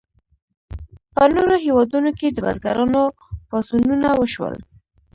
په 1.15 1.23
نورو 1.35 1.55
هیوادونو 1.65 2.09
کې 2.19 2.27
د 2.31 2.37
بزګرانو 2.45 3.01
پاڅونونه 3.49 4.09
وشول. 4.19 4.55